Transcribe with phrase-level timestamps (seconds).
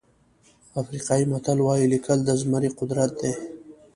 [0.81, 3.31] افریقایي متل وایي لیکل د زمري قدرت دی.